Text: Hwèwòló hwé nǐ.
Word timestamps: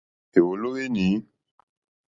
Hwèwòló 0.31 0.69
hwé 0.73 0.83
nǐ. 0.95 1.07